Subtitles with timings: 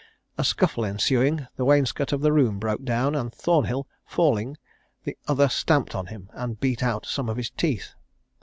[0.35, 4.57] A scuffle ensuing, the wainscot of the room broke down, and Thornhill falling,
[5.03, 7.93] the other stamped on him, and beat out some of his teeth.